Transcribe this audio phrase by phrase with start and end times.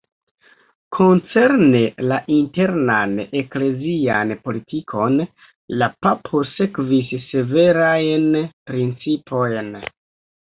[0.97, 3.11] Koncerne la internan
[3.41, 5.19] eklezian politikon
[5.81, 8.25] la papo sekvis severajn
[8.71, 9.71] principojn.